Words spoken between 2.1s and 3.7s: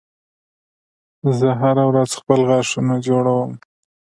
خپل غاښونه جوړوم